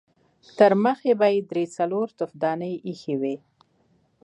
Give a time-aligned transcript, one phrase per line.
[0.57, 3.35] ترمخې به يې درې څلور تفدانۍ اېښې وې.